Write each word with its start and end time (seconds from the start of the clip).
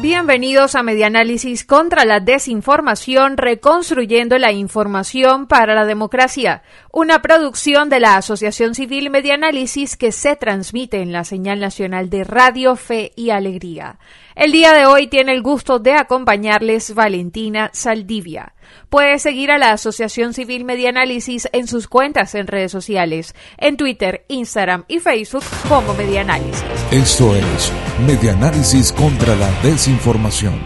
Bienvenidos 0.00 0.76
a 0.76 0.82
Medianálisis 0.82 1.66
contra 1.66 2.06
la 2.06 2.20
desinformación, 2.20 3.36
reconstruyendo 3.36 4.38
la 4.38 4.50
información 4.50 5.46
para 5.46 5.74
la 5.74 5.84
democracia, 5.84 6.62
una 6.90 7.20
producción 7.20 7.90
de 7.90 8.00
la 8.00 8.16
Asociación 8.16 8.74
Civil 8.74 9.10
Medianálisis 9.10 9.98
que 9.98 10.10
se 10.10 10.36
transmite 10.36 11.02
en 11.02 11.12
la 11.12 11.24
señal 11.24 11.60
nacional 11.60 12.08
de 12.08 12.24
Radio 12.24 12.76
Fe 12.76 13.12
y 13.14 13.28
Alegría. 13.28 13.98
El 14.34 14.52
día 14.52 14.72
de 14.72 14.86
hoy 14.86 15.06
tiene 15.06 15.32
el 15.34 15.42
gusto 15.42 15.78
de 15.78 15.92
acompañarles 15.92 16.94
Valentina 16.94 17.68
Saldivia. 17.74 18.54
Puede 18.88 19.18
seguir 19.18 19.50
a 19.50 19.58
la 19.58 19.72
Asociación 19.72 20.32
Civil 20.32 20.64
Medianálisis 20.64 21.46
en 21.52 21.66
sus 21.66 21.88
cuentas 21.88 22.34
en 22.34 22.46
redes 22.46 22.72
sociales, 22.72 23.34
en 23.58 23.76
Twitter, 23.76 24.24
Instagram 24.28 24.86
y 24.88 25.00
Facebook 25.00 25.44
como 25.68 25.92
Medianálisis. 25.92 26.64
Esto 26.90 27.36
es 27.36 27.70
Medianálisis 28.06 28.92
contra 28.92 29.36
la 29.36 29.50
desinformación. 29.62 30.58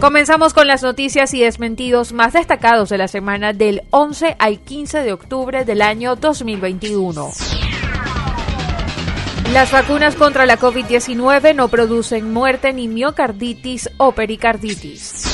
Comenzamos 0.00 0.54
con 0.54 0.68
las 0.68 0.84
noticias 0.84 1.34
y 1.34 1.40
desmentidos 1.40 2.12
más 2.12 2.34
destacados 2.34 2.88
de 2.88 2.98
la 2.98 3.08
semana 3.08 3.52
del 3.52 3.82
11 3.90 4.36
al 4.38 4.60
15 4.60 5.02
de 5.02 5.12
octubre 5.12 5.64
del 5.64 5.82
año 5.82 6.14
2021. 6.14 7.32
Las 9.52 9.72
vacunas 9.72 10.14
contra 10.14 10.46
la 10.46 10.56
COVID-19 10.56 11.54
no 11.56 11.66
producen 11.66 12.32
muerte 12.32 12.72
ni 12.72 12.86
miocarditis 12.86 13.90
o 13.96 14.12
pericarditis. 14.12 15.33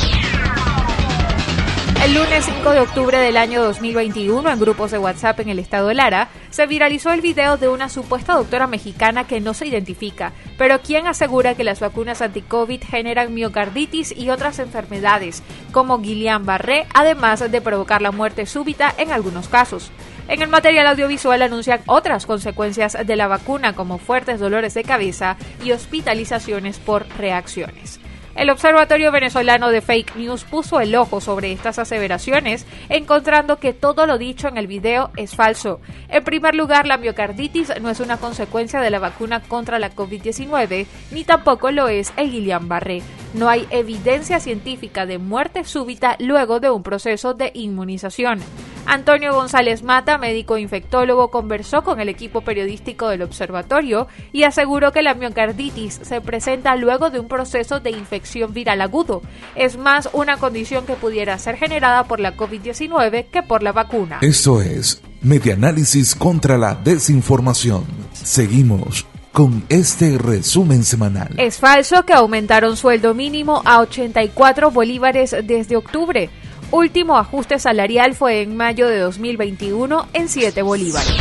El 2.03 2.15
lunes 2.15 2.47
5 2.47 2.71
de 2.71 2.81
octubre 2.81 3.19
del 3.19 3.37
año 3.37 3.63
2021, 3.63 4.51
en 4.51 4.59
grupos 4.59 4.91
de 4.91 4.97
WhatsApp 4.97 5.39
en 5.41 5.51
el 5.51 5.59
estado 5.59 5.89
de 5.89 5.95
Lara, 5.95 6.29
se 6.49 6.67
viralizó 6.67 7.13
el 7.13 7.21
video 7.21 7.59
de 7.59 7.69
una 7.69 7.91
supuesta 7.91 8.33
doctora 8.33 8.67
mexicana 8.67 9.27
que 9.27 9.39
no 9.41 9.53
se 9.53 9.67
identifica, 9.67 10.33
pero 10.57 10.81
quien 10.81 11.07
asegura 11.07 11.55
que 11.55 11.63
las 11.63 11.79
vacunas 11.79 12.23
anti-COVID 12.23 12.83
generan 12.83 13.35
miocarditis 13.35 14.17
y 14.17 14.31
otras 14.31 14.61
enfermedades, 14.61 15.43
como 15.73 15.99
Guillain-Barré, 15.99 16.87
además 16.95 17.51
de 17.53 17.61
provocar 17.61 18.01
la 18.01 18.13
muerte 18.13 18.47
súbita 18.47 18.95
en 18.97 19.13
algunos 19.13 19.49
casos. 19.49 19.93
En 20.27 20.41
el 20.41 20.49
material 20.49 20.87
audiovisual 20.87 21.43
anuncian 21.43 21.83
otras 21.85 22.25
consecuencias 22.25 22.97
de 23.07 23.17
la 23.17 23.29
vacuna 23.29 23.75
como 23.75 23.99
fuertes 23.99 24.41
dolores 24.41 24.73
de 24.73 24.85
cabeza 24.85 25.37
y 25.63 25.73
hospitalizaciones 25.73 26.79
por 26.79 27.07
reacciones. 27.19 28.01
El 28.41 28.49
Observatorio 28.49 29.13
Venezolano 29.13 29.69
de 29.69 29.83
Fake 29.83 30.17
News 30.17 30.45
puso 30.45 30.81
el 30.81 30.97
ojo 30.97 31.21
sobre 31.21 31.53
estas 31.53 31.79
aseveraciones, 31.79 32.65
encontrando 32.89 33.59
que 33.59 33.75
todo 33.75 34.07
lo 34.07 34.17
dicho 34.17 34.49
en 34.49 34.57
el 34.57 34.67
video 34.67 35.11
es 35.19 35.37
falso. 35.37 35.83
En 36.09 36.25
primer 36.25 36.55
lugar, 36.55 36.87
la 36.87 36.97
miocarditis 36.97 37.71
no 37.83 37.91
es 37.91 38.01
una 38.01 38.17
consecuencia 38.17 38.81
de 38.81 38.89
la 38.89 38.99
vacuna 38.99 39.43
contra 39.43 39.79
la 39.79 39.95
COVID-19, 39.95 40.87
ni 41.11 41.25
tampoco 41.25 41.71
lo 41.71 41.89
es 41.89 42.15
el 42.17 42.33
Guillain-Barré. 42.33 43.03
No 43.35 43.51
hay 43.51 43.67
evidencia 43.69 44.41
científica 44.41 45.05
de 45.05 45.19
muerte 45.19 45.65
súbita 45.65 46.17
luego 46.19 46.61
de 46.61 46.71
un 46.71 46.83
proceso 46.83 47.35
de 47.35 47.51
inmunización. 47.53 48.41
Antonio 48.87 49.35
González 49.35 49.83
Mata, 49.83 50.19
médico 50.19 50.59
infectólogo, 50.59 51.31
conversó 51.31 51.83
con 51.83 52.01
el 52.01 52.09
equipo 52.09 52.41
periodístico 52.41 53.09
del 53.09 53.23
observatorio 53.23 54.09
y 54.33 54.45
aseguró 54.45 54.93
que 54.93 55.03
la 55.03 55.15
miocarditis 55.15 56.01
se 56.03 56.21
presenta 56.21 56.77
luego 56.77 57.11
de 57.11 57.21
un 57.21 57.29
proceso 57.29 57.81
de 57.81 57.91
infección 57.91 58.53
viral 58.53 58.81
agudo. 58.81 59.23
Es 59.55 59.77
más 59.77 60.09
una 60.13 60.39
condición 60.39 60.87
que 60.87 60.95
pudiera 60.95 61.39
ser 61.39 61.57
generada 61.57 62.05
por 62.05 62.21
la 62.21 62.37
COVID-19 62.37 63.27
que 63.31 63.43
por 63.43 63.63
la 63.63 63.73
vacuna. 63.73 64.19
Esto 64.23 64.61
es 64.61 65.03
Medianálisis 65.23 66.15
contra 66.15 66.57
la 66.57 66.75
desinformación. 66.75 67.85
Seguimos 68.15 69.07
con 69.33 69.63
este 69.69 70.19
resumen 70.19 70.83
semanal. 70.83 71.35
Es 71.37 71.59
falso 71.59 72.05
que 72.05 72.13
aumentaron 72.13 72.77
sueldo 72.77 73.15
mínimo 73.15 73.63
a 73.65 73.81
84 73.81 74.71
bolívares 74.71 75.37
desde 75.45 75.77
octubre 75.77 76.31
último 76.71 77.17
ajuste 77.17 77.59
salarial 77.59 78.15
fue 78.15 78.43
en 78.43 78.57
mayo 78.57 78.89
de 78.89 78.99
2021 78.99 80.09
en 80.13 80.29
7 80.29 80.63
bolívares. 80.63 81.17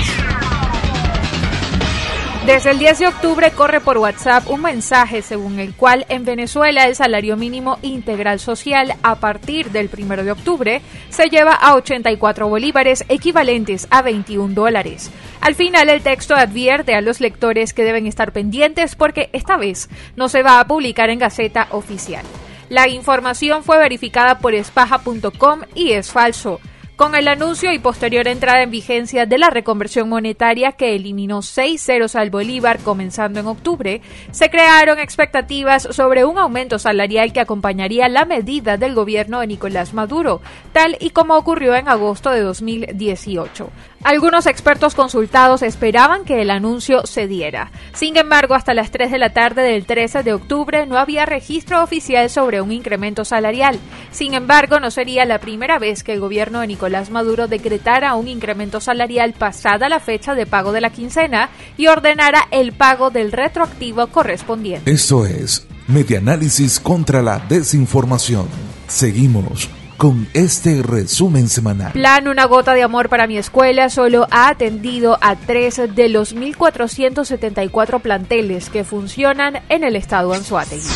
Desde 2.45 2.71
el 2.71 2.79
10 2.79 2.99
de 2.99 3.07
octubre 3.07 3.51
corre 3.51 3.79
por 3.79 3.99
WhatsApp 3.99 4.49
un 4.49 4.63
mensaje 4.63 5.21
según 5.21 5.59
el 5.59 5.75
cual 5.75 6.07
en 6.09 6.25
Venezuela 6.25 6.85
el 6.88 6.95
salario 6.95 7.38
mínimo 7.38 7.77
integral 7.83 8.39
social 8.39 8.95
a 9.03 9.15
partir 9.15 9.69
del 9.69 9.88
1 9.95 10.23
de 10.23 10.31
octubre 10.31 10.81
se 11.09 11.29
lleva 11.29 11.53
a 11.53 11.75
84 11.75 12.47
bolívares 12.47 13.05
equivalentes 13.07 13.88
a 13.91 14.01
21 14.01 14.55
dólares. 14.55 15.11
Al 15.41 15.53
final 15.53 15.89
el 15.89 16.01
texto 16.01 16.33
advierte 16.33 16.95
a 16.95 17.01
los 17.01 17.19
lectores 17.19 17.73
que 17.73 17.83
deben 17.83 18.07
estar 18.07 18.31
pendientes 18.31 18.95
porque 18.95 19.29
esta 19.31 19.57
vez 19.57 19.88
no 20.15 20.27
se 20.27 20.41
va 20.41 20.59
a 20.59 20.65
publicar 20.65 21.11
en 21.11 21.19
Gaceta 21.19 21.67
Oficial. 21.69 22.25
La 22.69 22.88
información 22.88 23.63
fue 23.63 23.80
verificada 23.80 24.38
por 24.38 24.53
espaja.com 24.53 25.62
y 25.74 25.94
es 25.94 26.12
falso. 26.12 26.59
Con 27.00 27.16
el 27.16 27.30
anuncio 27.30 27.72
y 27.72 27.80
posterior 27.80 28.28
entrada 28.28 28.62
en 28.62 28.72
vigencia 28.72 29.25
de 29.25 29.38
la 29.38 29.50
reconversión 29.50 30.09
monetaria 30.09 30.74
que 30.74 30.96
eliminó 30.96 31.41
seis 31.41 31.81
ceros 31.81 32.13
al 32.13 32.30
Bolívar 32.30 32.78
comenzando 32.80 33.40
en 33.40 33.47
octubre, 33.47 34.02
se 34.31 34.50
crearon 34.50 35.00
expectativas 35.00 35.84
sobre 35.91 36.25
un 36.25 36.38
aumento 36.38 36.78
salarial 36.78 37.31
que 37.31 37.40
acompañaría 37.40 38.09
la 38.09 38.25
medida 38.25 38.75
del 38.75 38.96
gobierno 38.96 39.40
de 39.40 39.47
Nicolás 39.47 39.94
Maduro, 39.94 40.41
tal 40.74 40.97
y 41.00 41.12
como 41.12 41.38
ocurrió 41.38 41.74
en 41.74 41.88
agosto 41.88 42.31
de 42.31 42.41
2018. 42.41 43.69
Algunos 44.03 44.45
expertos 44.45 44.95
consultados 44.95 45.61
esperaban 45.61 46.23
que 46.23 46.41
el 46.41 46.51
anuncio 46.51 47.05
se 47.05 47.27
diera. 47.27 47.71
Sin 47.93 48.15
embargo, 48.15 48.55
hasta 48.55 48.73
las 48.73 48.91
3 48.91 49.11
de 49.11 49.17
la 49.17 49.31
tarde 49.31 49.61
del 49.61 49.85
13 49.85 50.23
de 50.23 50.33
octubre 50.33 50.85
no 50.85 50.97
había 50.97 51.25
registro 51.25 51.83
oficial 51.83 52.29
sobre 52.29 52.61
un 52.61 52.71
incremento 52.71 53.25
salarial. 53.25 53.77
Sin 54.11 54.33
embargo, 54.33 54.79
no 54.79 54.89
sería 54.89 55.25
la 55.25 55.39
primera 55.39 55.79
vez 55.79 56.03
que 56.03 56.13
el 56.13 56.21
gobierno 56.21 56.61
de 56.61 56.67
Nicolás 56.67 57.09
Maduro 57.09 57.47
decretara 57.47 58.15
un 58.15 58.29
incremento 58.29 58.79
salarial 58.79 59.33
pasada 59.33 59.89
la 59.89 59.99
fecha 59.99 60.33
de 60.33 60.45
pago 60.45 60.71
de 60.71 60.81
la 60.81 60.91
quincena 60.91 61.49
y 61.77 61.88
ordenara 61.88 62.47
el 62.51 62.71
pago 62.71 63.09
del 63.09 63.33
retroactivo 63.33 64.07
correspondiente. 64.07 64.89
Esto 64.89 65.25
es 65.25 65.67
Medianálisis 65.88 66.79
contra 66.79 67.21
la 67.21 67.39
desinformación. 67.39 68.47
Seguimos 68.88 69.69
con 69.99 70.29
este 70.33 70.81
resumen 70.81 71.49
semanal. 71.49 71.91
Plan 71.91 72.29
Una 72.29 72.45
Gota 72.45 72.73
de 72.73 72.83
Amor 72.83 73.09
para 73.09 73.27
mi 73.27 73.37
escuela 73.37 73.89
solo 73.89 74.27
ha 74.31 74.47
atendido 74.47 75.17
a 75.19 75.35
tres 75.35 75.81
de 75.93 76.07
los 76.07 76.33
1.474 76.33 77.99
planteles 77.99 78.69
que 78.69 78.85
funcionan 78.85 79.61
en 79.67 79.83
el 79.83 79.97
estado 79.97 80.33
Anzuategui. 80.33 80.88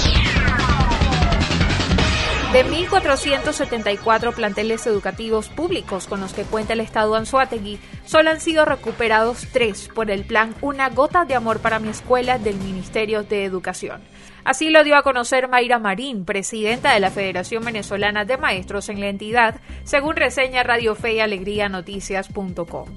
De 2.53 2.65
1.474 2.65 4.33
planteles 4.33 4.87
educativos 4.87 5.49
públicos 5.49 6.07
con 6.07 6.21
los 6.21 6.33
que 6.33 6.43
cuenta 6.43 6.73
el 6.73 6.79
Estado 6.79 7.15
Anzuategui, 7.15 7.79
solo 8.05 8.29
han 8.29 8.39
sido 8.39 8.63
recuperados 8.63 9.47
tres 9.51 9.89
por 9.93 10.11
el 10.11 10.23
plan 10.23 10.55
Una 10.61 10.89
Gota 10.89 11.25
de 11.25 11.35
Amor 11.35 11.59
para 11.59 11.79
mi 11.79 11.89
Escuela 11.89 12.37
del 12.37 12.55
Ministerio 12.55 13.23
de 13.23 13.43
Educación. 13.43 14.01
Así 14.45 14.69
lo 14.69 14.83
dio 14.83 14.97
a 14.97 15.03
conocer 15.03 15.47
Mayra 15.47 15.79
Marín, 15.79 16.25
presidenta 16.25 16.93
de 16.93 16.99
la 16.99 17.11
Federación 17.11 17.63
Venezolana 17.63 18.25
de 18.25 18.37
Maestros 18.37 18.89
en 18.89 18.99
la 18.99 19.07
entidad, 19.07 19.61
según 19.83 20.15
reseña 20.15 20.63
Radio 20.63 20.95
Fe 20.95 21.13
y 21.13 21.19
Alegría 21.21 21.69
Noticias.com. 21.69 22.89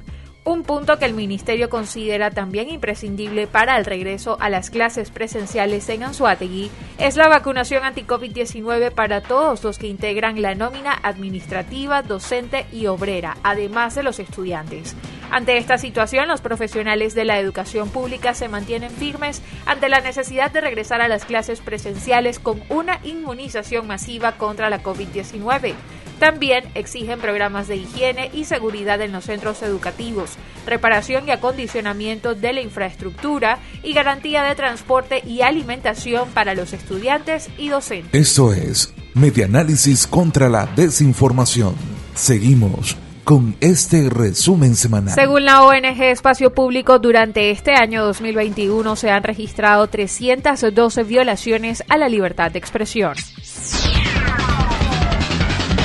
Un 0.47 0.63
punto 0.63 0.97
que 0.97 1.07
el 1.07 1.15
Ministerio 1.15 1.69
considera 1.69 2.31
también 2.31 2.69
imprescindible 2.69 3.49
para 3.49 3.77
el 3.79 3.85
regreso 3.85 4.37
a 4.41 4.49
las 4.49 4.71
clases 4.71 5.11
presenciales 5.11 5.89
en 5.89 6.05
Anzuategui 6.05 6.71
es 6.99 7.17
la 7.17 7.27
vacunación 7.27 7.83
anti-COVID-19 7.83 8.93
para 8.93 9.23
todos 9.23 9.65
los 9.65 9.77
que 9.77 9.89
integran 9.89 10.41
la 10.41 10.55
nómina 10.55 10.97
administrativa, 11.03 12.03
docente 12.03 12.65
y 12.73 12.87
obrera, 12.87 13.39
además 13.43 13.97
de 13.97 14.05
los 14.05 14.21
estudiantes. 14.21 14.95
Ante 15.31 15.59
esta 15.59 15.77
situación, 15.79 16.29
los 16.29 16.41
profesionales 16.41 17.15
de 17.15 17.25
la 17.25 17.39
educación 17.39 17.89
pública 17.91 18.35
se 18.35 18.49
mantienen 18.49 18.91
firmes 18.91 19.43
ante 19.67 19.89
la 19.89 20.01
necesidad 20.01 20.51
de 20.51 20.61
regresar 20.61 21.01
a 21.01 21.09
las 21.09 21.25
clases 21.25 21.61
presenciales 21.61 22.39
con 22.39 22.63
una 22.69 23.01
inmunización 23.03 23.87
masiva 23.87 24.33
contra 24.33 24.71
la 24.71 24.83
COVID-19. 24.83 25.75
También 26.19 26.65
exigen 26.75 27.21
programas 27.21 27.69
de 27.69 27.77
higiene 27.77 28.31
y 28.33 28.45
seguridad 28.45 29.01
en 29.03 29.13
los 29.13 29.25
centros 29.25 29.63
educativos, 29.63 30.31
reparación 30.67 31.29
y 31.29 31.31
acondicionamiento 31.31 32.35
de 32.35 32.55
la 32.55 32.63
infraestructura 32.63 33.59
y 33.83 33.93
garantía 33.93 34.43
de 34.43 34.55
transporte 34.55 35.23
y 35.27 35.43
alimentación 35.43 36.31
para 36.31 36.55
los 36.55 36.73
estudiantes 36.73 37.51
y 37.59 37.69
docentes. 37.69 38.19
Esto 38.19 38.53
es 38.53 38.95
Medianálisis 39.13 40.07
contra 40.07 40.49
la 40.49 40.67
desinformación. 40.67 41.75
Seguimos 42.15 42.97
con 43.27 43.57
este 43.61 44.09
resumen 44.09 44.77
semanal. 44.77 45.13
Según 45.13 45.45
la 45.45 45.65
ONG 45.65 46.01
Espacio 46.01 46.55
Público, 46.55 47.01
durante 47.01 47.51
este 47.51 47.73
año 47.73 48.05
2021 48.05 48.95
se 48.95 49.11
han 49.11 49.25
registrado 49.25 49.89
312 49.89 51.03
violaciones 51.03 51.83
a 51.89 51.97
la 51.97 52.09
libertad 52.09 52.53
de 52.53 52.61
expresión. 52.61 53.15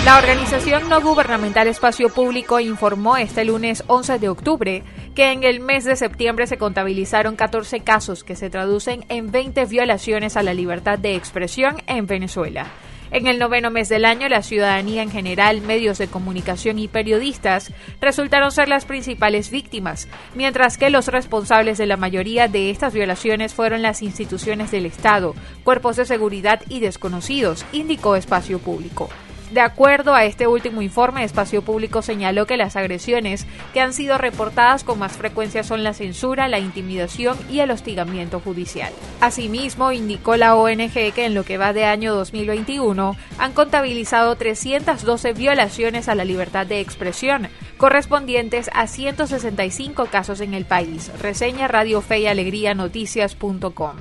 La 0.06 0.20
organización 0.20 0.88
no 0.88 1.02
gubernamental 1.02 1.68
Espacio 1.68 2.10
Público 2.10 2.60
informó 2.60 3.18
este 3.18 3.44
lunes 3.44 3.84
11 3.88 4.20
de 4.20 4.30
octubre 4.30 4.84
que 5.16 5.32
en 5.32 5.44
el 5.44 5.62
mes 5.62 5.84
de 5.84 5.96
septiembre 5.96 6.46
se 6.46 6.60
contabilizaron 6.60 7.36
14 7.36 7.80
casos 7.80 8.24
que 8.24 8.36
se 8.36 8.52
traducen 8.52 9.04
en 9.10 9.32
20 9.32 9.66
violaciones 9.66 10.38
a 10.38 10.44
la 10.44 10.54
libertad 10.54 11.00
de 11.00 11.16
expresión 11.16 11.78
en 11.88 12.06
Venezuela. 12.06 12.68
En 13.12 13.28
el 13.28 13.40
noveno 13.40 13.72
mes 13.72 13.90
del 13.90 14.06
año, 14.06 14.30
la 14.30 14.42
ciudadanía 14.42 15.04
en 15.04 15.12
general, 15.12 15.60
medios 15.60 15.98
de 15.98 16.08
comunicación 16.08 16.80
y 16.80 16.88
periodistas 16.88 17.74
resultaron 18.00 18.54
ser 18.54 18.70
las 18.70 18.86
principales 18.86 19.52
víctimas, 19.52 20.08
mientras 20.34 20.78
que 20.78 20.90
los 20.90 21.10
responsables 21.10 21.78
de 21.78 21.88
la 21.88 21.98
mayoría 21.98 22.48
de 22.48 22.70
estas 22.70 22.94
violaciones 22.94 23.54
fueron 23.54 23.82
las 23.82 24.02
instituciones 24.02 24.72
del 24.72 24.86
Estado, 24.86 25.36
cuerpos 25.66 25.98
de 25.98 26.06
seguridad 26.06 26.62
y 26.70 26.80
desconocidos, 26.80 27.66
indicó 27.74 28.16
Espacio 28.16 28.60
Público. 28.60 29.10
De 29.52 29.60
acuerdo 29.60 30.16
a 30.16 30.24
este 30.24 30.48
último 30.48 30.82
informe, 30.82 31.26
Espacio 31.26 31.62
Público 31.62 32.02
señaló 32.02 32.48
que 32.48 32.56
las 32.56 32.78
agresiones 32.78 33.46
que 33.74 33.82
han 33.82 33.92
sido 33.92 34.18
reportadas 34.18 34.86
con 34.86 34.98
más 34.98 35.18
frecuencia 35.18 35.64
son 35.64 35.84
la 35.84 35.94
censura, 35.94 36.48
la 36.48 36.60
intimidación 36.60 37.38
y 37.50 37.60
el 37.60 37.72
hostigamiento 37.72 38.40
judicial. 38.40 38.94
Asimismo, 39.20 39.92
indicó 39.92 40.38
la 40.38 40.56
ONG 40.56 40.94
que 41.14 41.26
en 41.26 41.34
lo 41.34 41.44
que 41.44 41.58
va 41.58 41.74
de 41.74 41.84
año 41.84 42.16
2021 42.16 43.18
han 43.40 43.52
contabilizado 43.52 44.38
312 44.38 45.34
violaciones 45.34 46.08
a 46.08 46.16
la 46.16 46.24
libertad 46.24 46.66
de 46.66 46.80
expresión, 46.80 47.50
correspondientes 47.76 48.70
a 48.74 48.88
165 48.88 50.06
casos 50.06 50.40
en 50.40 50.54
el 50.54 50.64
país. 50.64 51.12
Reseña 51.22 51.68
Radio 51.68 52.00
Fe 52.00 52.20
y 52.20 52.28
Alegría 52.28 52.74
Noticias.com. 52.74 53.98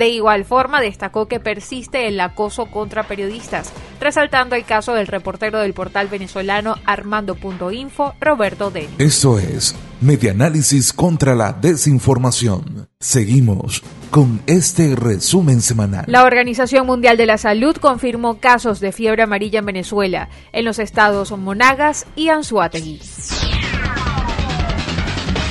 De 0.00 0.08
igual 0.08 0.46
forma, 0.46 0.80
destacó 0.80 1.28
que 1.28 1.40
persiste 1.40 2.08
el 2.08 2.18
acoso 2.20 2.70
contra 2.70 3.02
periodistas, 3.02 3.70
resaltando 4.00 4.56
el 4.56 4.64
caso 4.64 4.94
del 4.94 5.06
reportero 5.06 5.58
del 5.58 5.74
portal 5.74 6.08
venezolano 6.08 6.76
Armando.info, 6.86 8.14
Roberto 8.18 8.70
Denis. 8.70 8.94
Esto 8.96 9.38
es 9.38 9.74
Medianálisis 10.00 10.94
contra 10.94 11.34
la 11.34 11.52
Desinformación. 11.52 12.88
Seguimos 12.98 13.82
con 14.10 14.40
este 14.46 14.96
resumen 14.96 15.60
semanal. 15.60 16.06
La 16.08 16.24
Organización 16.24 16.86
Mundial 16.86 17.18
de 17.18 17.26
la 17.26 17.36
Salud 17.36 17.76
confirmó 17.76 18.40
casos 18.40 18.80
de 18.80 18.92
fiebre 18.92 19.24
amarilla 19.24 19.58
en 19.58 19.66
Venezuela, 19.66 20.30
en 20.52 20.64
los 20.64 20.78
estados 20.78 21.30
Monagas 21.32 22.06
y 22.16 22.30
Anzuategui. 22.30 23.02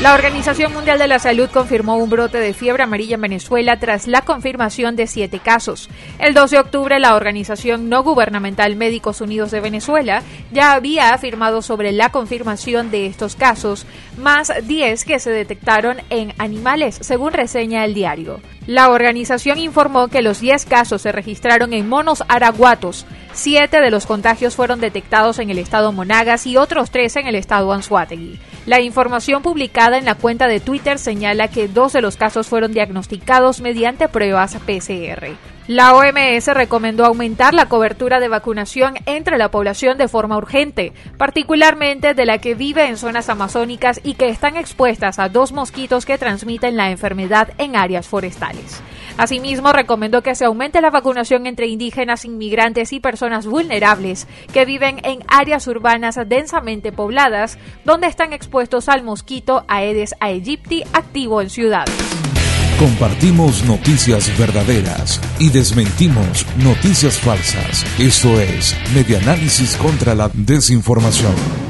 La 0.02 0.14
Organización 0.14 0.72
Mundial 0.72 0.98
de 0.98 1.10
la 1.10 1.20
Salud 1.20 1.50
confirmó 1.52 1.98
un 1.98 2.10
brote 2.10 2.38
de 2.38 2.54
fiebre 2.54 2.84
amarilla 2.84 3.16
en 3.16 3.22
Venezuela 3.22 3.80
tras 3.80 4.08
la 4.08 4.22
confirmación 4.22 4.96
de 4.96 5.08
siete 5.08 5.40
casos. 5.40 5.90
El 6.20 6.34
2 6.34 6.52
de 6.52 6.60
octubre, 6.60 7.00
la 7.02 7.16
organización 7.16 7.90
no 7.90 8.02
gubernamental 8.02 8.78
Médicos 8.78 9.20
Unidos 9.20 9.52
de 9.52 9.60
Venezuela 9.60 10.24
ya 10.54 10.72
había 10.72 11.14
afirmado 11.14 11.62
sobre 11.62 11.92
la 11.92 12.14
confirmación 12.14 12.92
de 12.92 13.08
estos 13.08 13.36
casos, 13.36 13.86
más 14.18 14.54
10 14.64 15.04
que 15.04 15.20
se 15.20 15.32
detectaron 15.32 15.98
en 16.10 16.34
animales, 16.38 16.98
según 17.02 17.34
reseña 17.34 17.84
el 17.84 17.94
diario. 17.94 18.40
La 18.68 18.92
organización 18.92 19.60
informó 19.60 20.08
que 20.08 20.22
los 20.22 20.40
10 20.40 20.66
casos 20.66 21.02
se 21.02 21.12
registraron 21.12 21.74
en 21.74 21.90
monos 21.90 22.24
araguatos, 22.30 23.06
Siete 23.34 23.80
de 23.80 23.92
los 23.92 24.06
contagios 24.06 24.56
fueron 24.56 24.82
detectados 24.82 25.40
en 25.40 25.50
el 25.50 25.60
estado 25.60 25.92
Monagas 25.92 26.48
y 26.48 26.58
otros 26.58 26.90
tres 26.90 27.16
en 27.16 27.28
el 27.28 27.36
estado 27.36 27.72
Anzuategui. 27.72 28.40
La 28.66 28.82
información 28.82 29.42
publicada 29.42 29.98
en 29.98 30.06
la 30.06 30.16
cuenta 30.16 30.48
de 30.48 30.60
Twitter 30.60 31.00
señala 31.00 31.48
que 31.48 31.68
dos 31.68 31.94
de 31.94 32.02
los 32.02 32.18
casos 32.18 32.48
fueron 32.48 32.74
diagnosticados 32.74 33.62
mediante 33.62 34.08
pruebas 34.08 34.56
PCR. 34.66 35.30
La 35.68 35.94
OMS 35.96 36.48
recomendó 36.48 37.06
aumentar 37.06 37.54
la 37.54 37.68
cobertura 37.68 38.20
de 38.20 38.28
vacunación 38.28 38.96
entre 39.06 39.38
la 39.38 39.52
población 39.52 40.00
de 40.00 40.08
forma 40.08 40.36
urgente, 40.36 40.94
particularmente 41.18 42.16
de 42.16 42.26
la 42.26 42.40
que 42.40 42.56
vive 42.56 42.88
en 42.88 42.98
zonas 42.98 43.30
amazónicas 43.30 44.02
y 44.04 44.16
que 44.16 44.30
están 44.30 44.58
expuestas 44.58 45.20
a 45.20 45.30
dos 45.30 45.52
mosquitos 45.52 46.08
que 46.08 46.18
transmiten 46.18 46.76
la 46.76 46.90
enfermedad 46.90 47.50
en 47.60 47.76
áreas 47.76 48.08
forestales. 48.08 48.82
Asimismo, 49.20 49.74
recomendó 49.74 50.24
que 50.24 50.34
se 50.34 50.46
aumente 50.46 50.80
la 50.80 50.92
vacunación 50.92 51.46
entre 51.46 51.68
indígenas, 51.68 52.24
inmigrantes 52.24 52.94
y 52.94 53.02
personas 53.02 53.46
vulnerables 53.46 54.28
que 54.54 54.64
viven 54.64 55.02
en 55.04 55.20
áreas 55.28 55.68
urbanas 55.68 56.18
densamente 56.26 56.94
pobladas, 56.94 57.58
donde 57.84 58.08
están 58.08 58.32
expuestos 58.32 58.88
al 58.88 59.04
mosquito 59.04 59.66
Aedes 59.68 60.16
aegypti 60.22 60.86
activo 60.94 61.42
en 61.42 61.50
ciudades. 61.50 61.94
Compartimos 62.80 63.66
noticias 63.66 64.32
verdaderas 64.40 65.20
y 65.38 65.50
desmentimos 65.50 66.46
noticias 66.56 67.20
falsas. 67.20 67.86
Esto 68.00 68.40
es 68.40 68.74
Medianálisis 68.96 69.76
contra 69.76 70.16
la 70.16 70.32
Desinformación. 70.34 71.69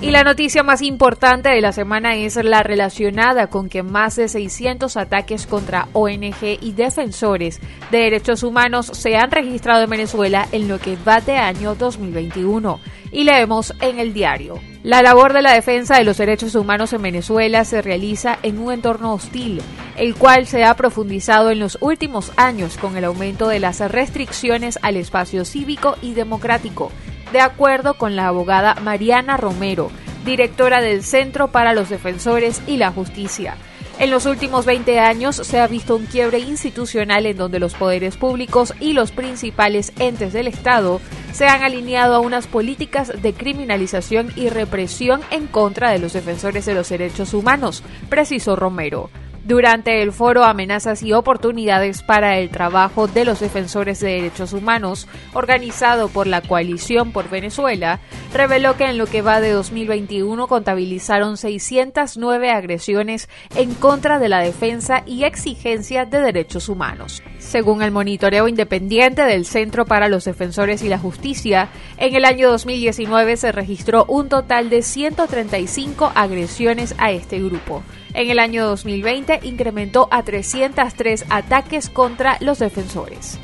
Y 0.00 0.12
la 0.12 0.22
noticia 0.22 0.62
más 0.62 0.80
importante 0.82 1.48
de 1.48 1.60
la 1.60 1.72
semana 1.72 2.14
es 2.14 2.36
la 2.36 2.62
relacionada 2.62 3.48
con 3.48 3.68
que 3.68 3.82
más 3.82 4.14
de 4.14 4.28
600 4.28 4.96
ataques 4.96 5.44
contra 5.44 5.88
ONG 5.92 6.56
y 6.60 6.72
defensores 6.72 7.60
de 7.90 7.98
derechos 7.98 8.44
humanos 8.44 8.86
se 8.94 9.16
han 9.16 9.32
registrado 9.32 9.82
en 9.82 9.90
Venezuela 9.90 10.46
en 10.52 10.68
lo 10.68 10.78
que 10.78 10.96
va 10.96 11.20
de 11.20 11.36
año 11.36 11.74
2021. 11.74 12.78
Y 13.10 13.24
leemos 13.24 13.74
en 13.80 13.98
el 13.98 14.12
diario. 14.12 14.60
La 14.84 15.02
labor 15.02 15.32
de 15.32 15.42
la 15.42 15.54
defensa 15.54 15.98
de 15.98 16.04
los 16.04 16.18
derechos 16.18 16.54
humanos 16.54 16.92
en 16.92 17.02
Venezuela 17.02 17.64
se 17.64 17.82
realiza 17.82 18.38
en 18.44 18.60
un 18.60 18.72
entorno 18.72 19.14
hostil, 19.14 19.60
el 19.96 20.14
cual 20.14 20.46
se 20.46 20.62
ha 20.64 20.76
profundizado 20.76 21.50
en 21.50 21.58
los 21.58 21.76
últimos 21.80 22.30
años 22.36 22.76
con 22.76 22.96
el 22.96 23.04
aumento 23.04 23.48
de 23.48 23.58
las 23.58 23.80
restricciones 23.80 24.78
al 24.82 24.96
espacio 24.96 25.44
cívico 25.44 25.96
y 26.02 26.14
democrático 26.14 26.92
de 27.32 27.40
acuerdo 27.40 27.94
con 27.94 28.16
la 28.16 28.28
abogada 28.28 28.74
Mariana 28.82 29.36
Romero, 29.36 29.90
directora 30.24 30.80
del 30.80 31.02
Centro 31.02 31.48
para 31.48 31.72
los 31.74 31.88
Defensores 31.88 32.62
y 32.66 32.76
la 32.76 32.90
Justicia. 32.90 33.56
En 33.98 34.10
los 34.10 34.26
últimos 34.26 34.64
20 34.64 35.00
años 35.00 35.34
se 35.34 35.58
ha 35.58 35.66
visto 35.66 35.96
un 35.96 36.06
quiebre 36.06 36.38
institucional 36.38 37.26
en 37.26 37.36
donde 37.36 37.58
los 37.58 37.74
poderes 37.74 38.16
públicos 38.16 38.72
y 38.78 38.92
los 38.92 39.10
principales 39.10 39.92
entes 39.98 40.32
del 40.32 40.46
Estado 40.46 41.00
se 41.32 41.46
han 41.46 41.62
alineado 41.64 42.14
a 42.14 42.20
unas 42.20 42.46
políticas 42.46 43.10
de 43.20 43.32
criminalización 43.32 44.32
y 44.36 44.50
represión 44.50 45.20
en 45.32 45.48
contra 45.48 45.90
de 45.90 45.98
los 45.98 46.12
defensores 46.12 46.64
de 46.64 46.74
los 46.74 46.88
derechos 46.88 47.34
humanos, 47.34 47.82
precisó 48.08 48.54
Romero 48.54 49.10
durante 49.48 50.02
el 50.02 50.12
foro 50.12 50.44
Amenazas 50.44 51.02
y 51.02 51.14
Oportunidades 51.14 52.02
para 52.02 52.36
el 52.36 52.50
Trabajo 52.50 53.08
de 53.08 53.24
los 53.24 53.40
Defensores 53.40 53.98
de 53.98 54.08
Derechos 54.08 54.52
Humanos, 54.52 55.08
organizado 55.32 56.08
por 56.08 56.26
la 56.26 56.42
Coalición 56.42 57.12
por 57.12 57.30
Venezuela, 57.30 57.98
reveló 58.34 58.76
que 58.76 58.84
en 58.84 58.98
lo 58.98 59.06
que 59.06 59.22
va 59.22 59.40
de 59.40 59.52
2021 59.52 60.46
contabilizaron 60.48 61.38
609 61.38 62.50
agresiones 62.50 63.30
en 63.56 63.72
contra 63.72 64.18
de 64.18 64.28
la 64.28 64.40
defensa 64.40 65.02
y 65.06 65.24
exigencia 65.24 66.04
de 66.04 66.20
derechos 66.20 66.68
humanos. 66.68 67.22
Según 67.38 67.80
el 67.80 67.90
monitoreo 67.90 68.48
independiente 68.48 69.22
del 69.22 69.46
Centro 69.46 69.86
para 69.86 70.10
los 70.10 70.26
Defensores 70.26 70.82
y 70.82 70.90
la 70.90 70.98
Justicia, 70.98 71.70
en 71.96 72.14
el 72.14 72.26
año 72.26 72.50
2019 72.50 73.38
se 73.38 73.50
registró 73.50 74.04
un 74.08 74.28
total 74.28 74.68
de 74.68 74.82
135 74.82 76.12
agresiones 76.14 76.94
a 76.98 77.12
este 77.12 77.38
grupo. 77.38 77.82
En 78.18 78.30
el 78.30 78.40
año 78.40 78.66
2020 78.66 79.38
incrementó 79.44 80.08
a 80.10 80.24
303 80.24 81.26
ataques 81.30 81.88
contra 81.88 82.36
los 82.40 82.58
defensores. 82.58 83.38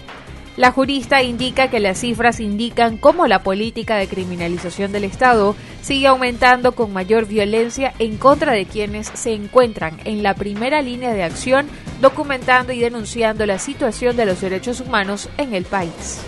La 0.56 0.72
jurista 0.72 1.22
indica 1.22 1.70
que 1.70 1.78
las 1.78 2.00
cifras 2.00 2.40
indican 2.40 2.96
cómo 2.96 3.28
la 3.28 3.44
política 3.44 3.94
de 3.94 4.08
criminalización 4.08 4.90
del 4.90 5.04
Estado 5.04 5.54
sigue 5.80 6.08
aumentando 6.08 6.72
con 6.72 6.92
mayor 6.92 7.26
violencia 7.26 7.94
en 8.00 8.16
contra 8.16 8.50
de 8.50 8.66
quienes 8.66 9.12
se 9.14 9.32
encuentran 9.32 10.00
en 10.04 10.24
la 10.24 10.34
primera 10.34 10.82
línea 10.82 11.12
de 11.12 11.22
acción 11.22 11.68
documentando 12.00 12.72
y 12.72 12.80
denunciando 12.80 13.46
la 13.46 13.60
situación 13.60 14.16
de 14.16 14.26
los 14.26 14.40
derechos 14.40 14.80
humanos 14.80 15.28
en 15.38 15.54
el 15.54 15.66
país. 15.66 16.20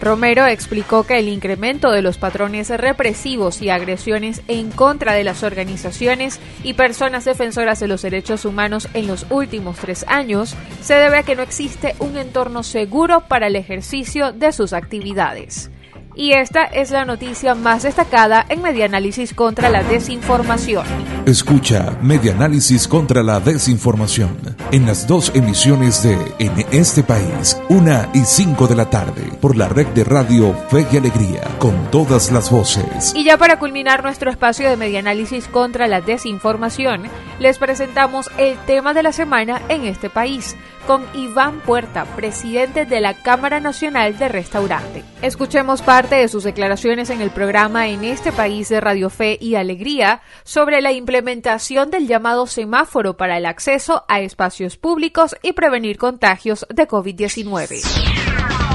Romero 0.00 0.46
explicó 0.46 1.04
que 1.04 1.18
el 1.18 1.28
incremento 1.28 1.90
de 1.90 2.00
los 2.00 2.16
patrones 2.16 2.70
represivos 2.70 3.60
y 3.60 3.68
agresiones 3.68 4.40
en 4.48 4.70
contra 4.70 5.12
de 5.12 5.24
las 5.24 5.42
organizaciones 5.42 6.40
y 6.64 6.72
personas 6.72 7.26
defensoras 7.26 7.80
de 7.80 7.88
los 7.88 8.00
derechos 8.00 8.46
humanos 8.46 8.88
en 8.94 9.06
los 9.06 9.26
últimos 9.28 9.76
tres 9.76 10.06
años 10.08 10.56
se 10.80 10.94
debe 10.94 11.18
a 11.18 11.22
que 11.22 11.36
no 11.36 11.42
existe 11.42 11.96
un 11.98 12.16
entorno 12.16 12.62
seguro 12.62 13.24
para 13.28 13.48
el 13.48 13.56
ejercicio 13.56 14.32
de 14.32 14.52
sus 14.52 14.72
actividades. 14.72 15.70
Y 16.14 16.32
esta 16.32 16.64
es 16.64 16.90
la 16.90 17.04
noticia 17.04 17.54
más 17.54 17.84
destacada 17.84 18.44
en 18.48 18.62
Medianálisis 18.62 19.32
contra 19.32 19.68
la 19.68 19.82
Desinformación. 19.82 20.84
Escucha 21.24 21.96
Medianálisis 22.02 22.88
contra 22.88 23.22
la 23.22 23.38
Desinformación 23.38 24.36
en 24.72 24.86
las 24.86 25.06
dos 25.06 25.30
emisiones 25.34 26.02
de 26.02 26.18
En 26.38 26.52
este 26.72 27.02
país, 27.02 27.60
una 27.68 28.08
y 28.12 28.20
cinco 28.20 28.66
de 28.66 28.76
la 28.76 28.90
tarde, 28.90 29.22
por 29.40 29.56
la 29.56 29.68
red 29.68 29.86
de 29.88 30.04
radio 30.04 30.52
Fe 30.68 30.86
y 30.92 30.96
Alegría, 30.96 31.42
con 31.58 31.90
todas 31.90 32.32
las 32.32 32.50
voces. 32.50 33.12
Y 33.14 33.24
ya 33.24 33.36
para 33.36 33.58
culminar 33.58 34.02
nuestro 34.02 34.30
espacio 34.30 34.68
de 34.68 34.76
Medianálisis 34.76 35.46
contra 35.46 35.86
la 35.86 36.00
Desinformación, 36.00 37.04
les 37.38 37.58
presentamos 37.58 38.30
el 38.36 38.58
tema 38.66 38.94
de 38.94 39.02
la 39.02 39.12
semana 39.12 39.62
en 39.68 39.84
este 39.84 40.10
país 40.10 40.56
con 40.86 41.04
Iván 41.14 41.60
Puerta, 41.60 42.04
presidente 42.16 42.86
de 42.86 43.00
la 43.00 43.14
Cámara 43.14 43.60
Nacional 43.60 44.18
de 44.18 44.28
Restaurante. 44.28 45.04
Escuchemos 45.22 45.82
para 45.82 45.99
parte 46.00 46.16
de 46.16 46.28
sus 46.28 46.44
declaraciones 46.44 47.10
en 47.10 47.20
el 47.20 47.28
programa 47.28 47.88
En 47.88 48.04
este 48.04 48.32
país 48.32 48.70
de 48.70 48.80
Radio 48.80 49.10
Fe 49.10 49.36
y 49.38 49.56
Alegría 49.56 50.22
sobre 50.44 50.80
la 50.80 50.92
implementación 50.92 51.90
del 51.90 52.08
llamado 52.08 52.46
semáforo 52.46 53.18
para 53.18 53.36
el 53.36 53.44
acceso 53.44 54.06
a 54.08 54.20
espacios 54.22 54.78
públicos 54.78 55.36
y 55.42 55.52
prevenir 55.52 55.98
contagios 55.98 56.64
de 56.70 56.88
COVID-19. 56.88 58.69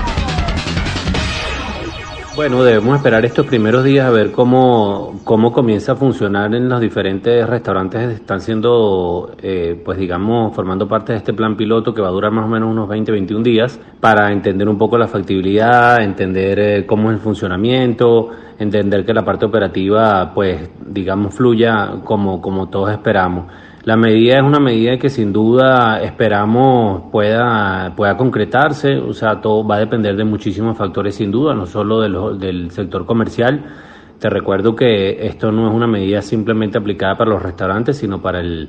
Bueno, 2.36 2.66
debemos 2.66 2.98
esperar 2.98 3.24
estos 3.24 3.46
primeros 3.46 3.86
días 3.86 4.06
a 4.06 4.10
ver 4.10 4.34
cómo, 4.34 5.22
cómo 5.24 5.54
comienza 5.54 5.94
a 5.94 5.96
funcionar 5.96 6.54
en 6.54 6.68
los 6.68 6.82
diferentes 6.82 7.48
restaurantes 7.48 8.10
que 8.10 8.14
están 8.16 8.42
siendo, 8.42 9.34
eh, 9.42 9.82
pues 9.86 9.98
digamos, 9.98 10.54
formando 10.54 10.86
parte 10.86 11.14
de 11.14 11.20
este 11.20 11.32
plan 11.32 11.56
piloto 11.56 11.94
que 11.94 12.02
va 12.02 12.10
a 12.10 12.12
durar 12.12 12.34
más 12.34 12.44
o 12.44 12.50
menos 12.50 12.70
unos 12.70 12.90
20, 12.90 13.10
21 13.14 13.42
días 13.42 13.80
para 14.02 14.34
entender 14.34 14.68
un 14.68 14.78
poco 14.78 14.98
la 14.98 15.08
factibilidad, 15.08 16.04
entender 16.04 16.60
eh, 16.60 16.86
cómo 16.86 17.10
es 17.10 17.16
el 17.16 17.22
funcionamiento, 17.22 18.32
entender 18.60 19.06
que 19.06 19.14
la 19.14 19.24
parte 19.24 19.46
operativa, 19.46 20.34
pues, 20.34 20.70
digamos, 20.86 21.34
fluya 21.34 22.02
como, 22.04 22.42
como 22.42 22.68
todos 22.68 22.92
esperamos. 22.92 23.46
La 23.86 23.96
medida 23.96 24.38
es 24.38 24.42
una 24.42 24.60
medida 24.60 24.98
que 24.98 25.10
sin 25.10 25.32
duda 25.32 26.00
esperamos 26.02 27.04
pueda, 27.12 27.94
pueda 27.96 28.18
concretarse, 28.18 28.98
o 28.98 29.14
sea, 29.14 29.40
todo 29.40 29.64
va 29.64 29.76
a 29.76 29.80
depender 29.80 30.16
de 30.16 30.24
muchísimos 30.24 30.76
factores 30.76 31.14
sin 31.14 31.30
duda, 31.30 31.54
no 31.54 31.68
solo 31.68 32.02
del 32.34 32.72
sector 32.72 33.06
comercial. 33.06 33.64
Te 34.18 34.28
recuerdo 34.28 34.76
que 34.76 35.28
esto 35.28 35.52
no 35.52 35.70
es 35.70 35.76
una 35.76 35.86
medida 35.86 36.24
simplemente 36.24 36.80
aplicada 36.80 37.16
para 37.16 37.30
los 37.30 37.44
restaurantes, 37.44 37.98
sino 37.98 38.20
para 38.20 38.40
el, 38.40 38.68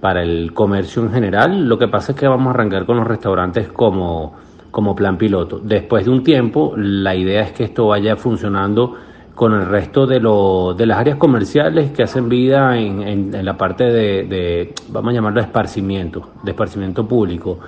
para 0.00 0.24
el 0.24 0.52
comercio 0.52 1.04
en 1.04 1.12
general. 1.12 1.68
Lo 1.68 1.78
que 1.78 1.86
pasa 1.86 2.10
es 2.10 2.18
que 2.18 2.26
vamos 2.26 2.48
a 2.48 2.50
arrancar 2.50 2.86
con 2.86 2.96
los 2.96 3.06
restaurantes 3.06 3.68
como, 3.68 4.34
como 4.72 4.96
plan 4.96 5.16
piloto. 5.16 5.60
Después 5.62 6.06
de 6.06 6.10
un 6.10 6.24
tiempo, 6.24 6.74
la 6.76 7.14
idea 7.14 7.42
es 7.42 7.52
que 7.52 7.62
esto 7.62 7.86
vaya 7.86 8.16
funcionando 8.16 8.96
con 9.36 9.52
el 9.52 9.66
resto 9.66 10.06
de, 10.06 10.18
lo, 10.18 10.72
de 10.72 10.86
las 10.86 10.98
áreas 10.98 11.18
comerciales 11.18 11.92
que 11.92 12.02
hacen 12.02 12.26
vida 12.26 12.78
en, 12.78 13.02
en, 13.02 13.44
la 13.44 13.56
parte 13.56 13.84
de, 13.84 14.24
de, 14.24 14.74
vamos 14.88 15.10
a 15.10 15.14
llamarlo, 15.14 15.42
esparcimiento, 15.42 16.30
de 16.42 16.52
esparcimiento 16.52 17.06
público, 17.06 17.58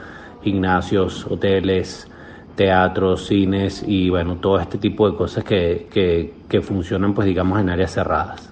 gimnasios, 0.42 1.26
hoteles, 1.26 2.08
teatros, 2.56 3.26
cines 3.26 3.84
y 3.86 4.08
bueno, 4.08 4.36
todo 4.36 4.58
este 4.58 4.78
tipo 4.78 5.10
de 5.10 5.16
cosas 5.16 5.44
que, 5.44 5.86
que, 5.92 6.36
que 6.48 6.62
funcionan 6.62 7.12
pues 7.12 7.26
digamos 7.26 7.60
en 7.60 7.68
áreas 7.68 7.92
cerradas. 7.92 8.50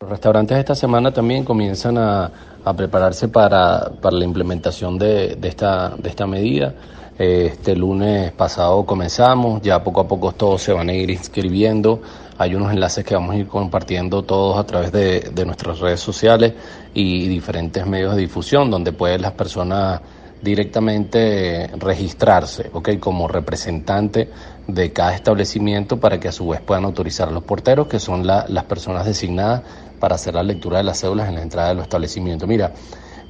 Los 0.00 0.08
restaurantes 0.08 0.56
esta 0.56 0.76
semana 0.76 1.10
también 1.10 1.44
comienzan 1.44 1.98
a, 1.98 2.30
a 2.64 2.72
prepararse 2.72 3.26
para, 3.26 3.90
para, 4.00 4.16
la 4.16 4.24
implementación 4.24 4.96
de, 4.96 5.34
de, 5.34 5.48
esta, 5.48 5.96
de 5.96 6.08
esta 6.08 6.28
medida. 6.28 6.72
Este 7.18 7.74
lunes 7.74 8.30
pasado 8.32 8.84
comenzamos, 8.86 9.60
ya 9.60 9.82
poco 9.82 10.02
a 10.02 10.06
poco 10.06 10.32
todos 10.32 10.62
se 10.62 10.72
van 10.72 10.88
a 10.88 10.92
ir 10.92 11.10
inscribiendo. 11.10 12.00
Hay 12.38 12.54
unos 12.54 12.72
enlaces 12.72 13.04
que 13.04 13.14
vamos 13.14 13.34
a 13.34 13.38
ir 13.38 13.46
compartiendo 13.46 14.22
todos 14.24 14.58
a 14.58 14.64
través 14.64 14.90
de, 14.92 15.44
nuestras 15.44 15.78
redes 15.78 16.00
sociales 16.00 16.54
y 16.92 17.28
diferentes 17.28 17.86
medios 17.86 18.14
de 18.14 18.22
difusión 18.22 18.70
donde 18.70 18.92
pueden 18.92 19.22
las 19.22 19.32
personas 19.32 20.00
directamente 20.42 21.70
registrarse, 21.78 22.70
¿ok? 22.72 22.98
Como 22.98 23.28
representante 23.28 24.30
de 24.66 24.92
cada 24.92 25.14
establecimiento 25.14 25.98
para 25.98 26.18
que 26.18 26.28
a 26.28 26.32
su 26.32 26.48
vez 26.48 26.60
puedan 26.60 26.84
autorizar 26.84 27.28
a 27.28 27.30
los 27.30 27.44
porteros, 27.44 27.86
que 27.86 27.98
son 27.98 28.26
las 28.26 28.64
personas 28.64 29.06
designadas 29.06 29.62
para 30.00 30.16
hacer 30.16 30.34
la 30.34 30.42
lectura 30.42 30.78
de 30.78 30.84
las 30.84 31.00
cédulas 31.00 31.28
en 31.28 31.36
la 31.36 31.42
entrada 31.42 31.68
de 31.68 31.76
los 31.76 31.84
establecimientos. 31.84 32.48
Mira, 32.48 32.72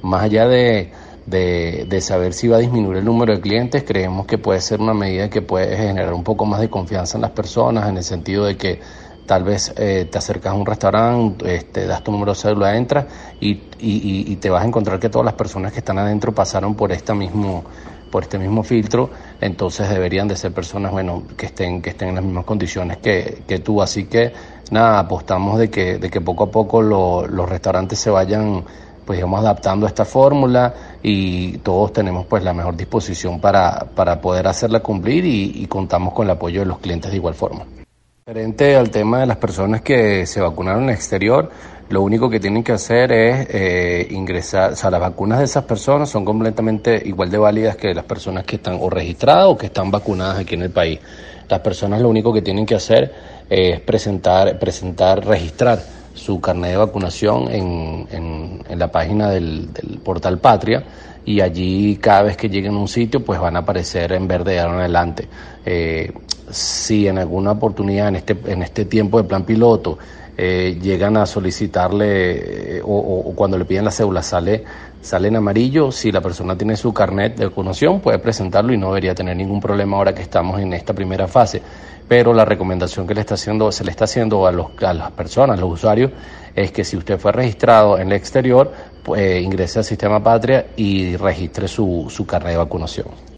más 0.01 0.23
allá 0.23 0.47
de, 0.47 0.91
de, 1.25 2.01
saber 2.01 2.33
si 2.33 2.47
va 2.47 2.57
a 2.57 2.59
disminuir 2.59 2.97
el 2.97 3.05
número 3.05 3.33
de 3.33 3.41
clientes, 3.41 3.83
creemos 3.83 4.25
que 4.25 4.37
puede 4.37 4.61
ser 4.61 4.79
una 4.79 4.93
medida 4.93 5.29
que 5.29 5.41
puede 5.41 5.75
generar 5.75 6.13
un 6.13 6.23
poco 6.23 6.45
más 6.45 6.61
de 6.61 6.69
confianza 6.69 7.17
en 7.17 7.23
las 7.23 7.31
personas, 7.31 7.89
en 7.89 7.97
el 7.97 8.03
sentido 8.03 8.45
de 8.45 8.57
que 8.57 8.79
tal 9.25 9.43
vez 9.43 9.73
eh, 9.77 10.07
te 10.09 10.17
acercas 10.19 10.53
a 10.53 10.55
un 10.55 10.65
restaurante, 10.65 11.55
este, 11.55 11.87
das 11.87 12.03
tu 12.03 12.11
número 12.11 12.33
de 12.33 12.37
cédula, 12.37 12.77
entras 12.77 13.05
y, 13.39 13.53
y, 13.79 14.31
y, 14.31 14.35
te 14.35 14.51
vas 14.51 14.63
a 14.63 14.67
encontrar 14.67 14.99
que 14.99 15.09
todas 15.09 15.25
las 15.25 15.33
personas 15.33 15.73
que 15.73 15.79
están 15.79 15.97
adentro 15.97 16.31
pasaron 16.31 16.75
por 16.75 16.91
este 16.91 17.13
mismo 17.13 17.63
por 18.15 18.23
este 18.23 18.37
mismo 18.37 18.63
filtro, 18.63 19.09
entonces 19.41 19.89
deberían 19.89 20.27
de 20.29 20.37
ser 20.37 20.53
personas, 20.53 20.93
bueno, 20.93 21.23
que 21.35 21.47
estén, 21.47 21.81
que 21.81 21.89
estén 21.89 22.09
en 22.09 22.15
las 22.15 22.23
mismas 22.23 22.45
condiciones 22.45 22.97
que, 22.99 23.43
que 23.45 23.59
tú. 23.59 23.81
Así 23.81 24.05
que, 24.05 24.31
nada, 24.71 24.99
apostamos 24.99 25.59
de 25.59 25.69
que, 25.69 25.97
de 25.97 26.09
que 26.09 26.21
poco 26.21 26.45
a 26.45 26.49
poco 26.49 26.81
los 26.81 27.49
restaurantes 27.49 27.99
se 27.99 28.09
vayan 28.09 28.63
pues 29.05 29.17
digamos 29.17 29.39
adaptando 29.39 29.85
esta 29.85 30.03
fórmula 30.05 30.73
y 31.03 31.59
todos 31.59 31.93
tenemos 31.93 32.25
pues 32.25 32.43
la 32.43 32.53
mejor 32.53 32.75
disposición 32.75 33.39
para, 33.39 33.85
para 33.95 34.19
poder 34.19 34.47
hacerla 34.47 34.79
cumplir 34.79 35.25
y, 35.25 35.65
contamos 35.67 36.13
con 36.13 36.25
el 36.25 36.31
apoyo 36.31 36.61
de 36.61 36.65
los 36.65 36.79
clientes 36.79 37.11
de 37.11 37.17
igual 37.17 37.33
forma. 37.33 37.65
Frente 38.25 38.75
al 38.75 38.89
tema 38.89 39.19
de 39.19 39.27
las 39.27 39.37
personas 39.37 39.81
que 39.81 40.25
se 40.25 40.41
vacunaron 40.41 40.83
en 40.83 40.89
el 40.89 40.95
exterior, 40.95 41.51
lo 41.89 42.01
único 42.01 42.29
que 42.29 42.39
tienen 42.39 42.63
que 42.63 42.71
hacer 42.71 43.11
es 43.11 43.47
eh, 43.51 44.07
ingresar, 44.09 44.71
o 44.71 44.75
sea, 44.75 44.89
las 44.89 44.99
vacunas 44.99 45.39
de 45.39 45.45
esas 45.45 45.65
personas 45.65 46.09
son 46.09 46.25
completamente 46.25 47.01
igual 47.05 47.29
de 47.29 47.37
válidas 47.37 47.75
que 47.75 47.93
las 47.93 48.05
personas 48.05 48.43
que 48.43 48.55
están 48.55 48.79
o 48.81 48.89
registradas 48.89 49.45
o 49.45 49.57
que 49.57 49.67
están 49.67 49.91
vacunadas 49.91 50.39
aquí 50.39 50.55
en 50.55 50.63
el 50.63 50.71
país. 50.71 50.99
Las 51.47 51.59
personas 51.59 52.01
lo 52.01 52.09
único 52.09 52.33
que 52.33 52.41
tienen 52.41 52.65
que 52.65 52.73
hacer 52.73 53.13
es 53.47 53.79
presentar, 53.81 54.57
presentar, 54.57 55.23
registrar 55.23 55.79
su 56.15 56.39
carnet 56.39 56.71
de 56.71 56.77
vacunación 56.77 57.51
en, 57.51 58.07
en, 58.11 58.79
la 58.79 58.91
página 58.91 59.29
del, 59.29 59.69
portal 60.03 60.39
Patria 60.39 60.83
y 61.25 61.41
allí 61.41 61.97
cada 61.97 62.23
vez 62.23 62.37
que 62.37 62.49
lleguen 62.49 62.73
a 62.73 62.79
un 62.79 62.87
sitio 62.87 63.23
pues 63.23 63.39
van 63.39 63.55
a 63.55 63.59
aparecer 63.59 64.11
en 64.13 64.27
verde 64.27 64.53
de 64.53 64.59
ahora 64.59 64.73
en 64.73 64.79
adelante. 64.79 65.27
Eh, 65.65 66.11
si 66.49 67.07
en 67.07 67.17
alguna 67.17 67.51
oportunidad 67.51 68.07
en 68.07 68.15
este, 68.17 68.37
en 68.45 68.63
este 68.63 68.85
tiempo 68.85 69.21
de 69.21 69.27
plan 69.27 69.43
piloto 69.43 69.97
eh, 70.37 70.77
llegan 70.81 71.17
a 71.17 71.25
solicitarle 71.25 72.77
eh, 72.77 72.81
o, 72.83 73.33
cuando 73.35 73.57
le 73.57 73.65
piden 73.65 73.85
la 73.85 73.91
cédula 73.91 74.21
sale, 74.21 74.63
sale 75.01 75.27
en 75.27 75.37
amarillo, 75.37 75.91
si 75.91 76.11
la 76.11 76.21
persona 76.21 76.57
tiene 76.57 76.75
su 76.75 76.93
carnet 76.93 77.37
de 77.37 77.45
vacunación 77.45 77.99
puede 78.01 78.19
presentarlo 78.19 78.73
y 78.73 78.77
no 78.77 78.87
debería 78.87 79.15
tener 79.15 79.37
ningún 79.37 79.61
problema 79.61 79.97
ahora 79.97 80.13
que 80.13 80.21
estamos 80.21 80.59
en 80.59 80.73
esta 80.73 80.93
primera 80.93 81.27
fase 81.27 81.61
pero 82.07 82.33
la 82.33 82.45
recomendación 82.45 83.07
que 83.07 83.13
le 83.13 83.21
está 83.21 83.33
haciendo, 83.35 83.71
se 83.71 83.83
le 83.83 83.91
está 83.91 84.05
haciendo 84.05 84.45
a, 84.45 84.51
los, 84.51 84.67
a 84.83 84.93
las 84.93 85.11
personas, 85.11 85.57
a 85.57 85.61
los 85.61 85.73
usuarios, 85.73 86.11
es 86.55 86.71
que 86.71 86.83
si 86.83 86.97
usted 86.97 87.17
fue 87.17 87.31
registrado 87.31 87.97
en 87.97 88.07
el 88.07 88.13
exterior, 88.13 88.71
pues 89.03 89.41
ingrese 89.41 89.79
al 89.79 89.85
sistema 89.85 90.23
Patria 90.23 90.67
y 90.75 91.15
registre 91.17 91.67
su, 91.67 92.07
su 92.09 92.25
carnet 92.25 92.51
de 92.53 92.57
vacunación. 92.57 93.34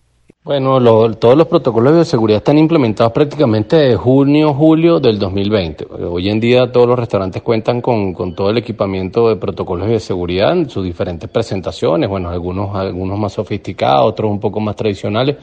Bueno, 0.48 0.80
todos 1.16 1.38
los 1.38 1.48
protocolos 1.48 1.94
de 1.94 2.06
seguridad 2.06 2.38
están 2.38 2.58
implementados 2.58 3.12
prácticamente 3.12 3.76
de 3.76 3.98
junio, 3.98 4.54
julio 4.54 4.98
del 4.98 5.20
2020. 5.20 5.86
Hoy 6.10 6.30
en 6.30 6.40
día 6.40 6.72
todos 6.72 6.88
los 6.88 6.98
restaurantes 6.98 7.42
cuentan 7.42 7.82
con, 7.82 8.14
con 8.14 8.34
todo 8.34 8.52
el 8.52 8.58
equipamiento 8.58 9.28
de 9.28 9.36
protocolos 9.36 9.90
de 9.90 10.00
seguridad 10.00 10.54
en 10.54 10.70
sus 10.70 10.86
diferentes 10.86 11.30
presentaciones, 11.30 12.10
bueno, 12.10 12.30
algunos, 12.30 12.74
algunos 12.78 13.20
más 13.20 13.34
sofisticados, 13.34 14.06
otros 14.06 14.32
un 14.32 14.40
poco 14.40 14.62
más 14.62 14.78
tradicionales 14.78 15.36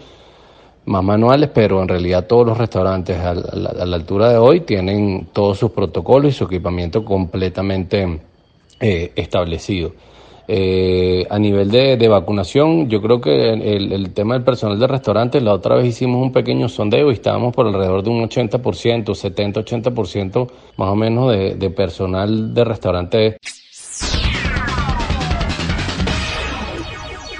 más 0.87 1.05
manuales, 1.05 1.51
pero 1.53 1.83
en 1.83 1.89
realidad 1.89 2.27
todos 2.27 2.47
los 2.47 2.57
restaurantes 2.57 3.19
a 3.19 3.35
la, 3.35 3.97
altura 3.97 4.31
de 4.31 4.39
hoy 4.39 4.61
tienen 4.61 5.29
todos 5.35 5.59
sus 5.59 5.71
protocolos 5.73 6.31
y 6.31 6.33
su 6.33 6.45
equipamiento 6.45 7.05
completamente 7.05 8.21
eh, 8.81 9.13
establecido. 9.17 9.93
Eh, 10.47 11.27
a 11.31 11.39
nivel 11.39 11.71
de, 11.71 12.09
vacunación, 12.09 12.89
yo 12.89 13.01
creo 13.01 13.21
que 13.21 13.53
el, 13.53 14.13
tema 14.13 14.35
del 14.35 14.45
personal 14.45 14.79
de 14.79 14.87
restaurantes, 14.87 15.43
la 15.43 15.55
otra 15.55 15.77
vez 15.77 15.87
hicimos 15.87 16.23
un 16.23 16.33
pequeño 16.33 16.69
sondeo 16.69 17.11
y 17.11 17.15
estábamos 17.15 17.55
por 17.55 17.67
alrededor 17.67 18.03
de 18.03 18.11
un 18.11 18.23
80%, 18.29 19.05
70-80% 19.05 20.51
más 20.77 20.89
o 20.89 20.97
menos 20.97 21.33
de, 21.33 21.55
de 21.55 21.71
personal 21.71 22.53
de 22.53 22.65
restaurantes 22.65 23.37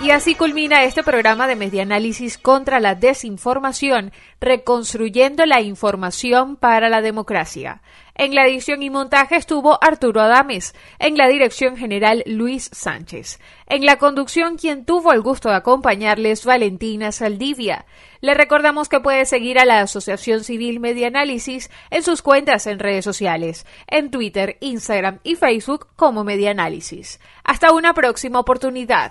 Y 0.05 0.11
así 0.11 0.35
culmina 0.35 0.85
este 0.85 1.03
programa 1.03 1.47
de 1.47 1.57
Medianálisis 1.57 2.37
contra 2.37 2.79
la 2.79 2.95
desinformación, 2.95 4.13
reconstruyendo 4.39 5.47
la 5.47 5.63
información 5.63 6.57
para 6.57 6.91
la 6.91 7.01
democracia. 7.01 7.81
En 8.15 8.35
la 8.35 8.47
edición 8.47 8.83
y 8.83 8.91
montaje 8.91 9.37
estuvo 9.37 9.83
Arturo 9.83 10.21
Adames, 10.21 10.75
en 10.99 11.17
la 11.17 11.27
dirección 11.29 11.79
general 11.79 12.23
Luis 12.27 12.69
Sánchez. 12.71 13.41
En 13.67 13.87
la 13.87 13.97
conducción 13.97 14.59
quien 14.59 14.85
tuvo 14.85 15.11
el 15.15 15.23
gusto 15.23 15.49
de 15.49 15.57
acompañarles 15.57 16.45
Valentina 16.45 17.11
Saldivia. 17.11 17.87
Le 18.21 18.35
recordamos 18.35 18.91
que 18.91 19.01
puede 19.01 19.25
seguir 19.25 19.59
a 19.59 19.65
la 19.65 19.81
Asociación 19.81 20.45
Civil 20.45 20.81
Medianálisis 20.81 21.71
en 21.89 22.03
sus 22.03 22.21
cuentas 22.21 22.67
en 22.67 22.79
redes 22.79 23.07
sociales, 23.07 23.65
en 23.87 24.11
Twitter, 24.11 24.59
Instagram 24.61 25.21
y 25.25 25.37
Facebook 25.37 25.87
como 25.97 26.25
Medianálisis. 26.25 27.21
Hasta 27.43 27.73
una 27.73 27.95
próxima 27.95 28.39
oportunidad. 28.39 29.11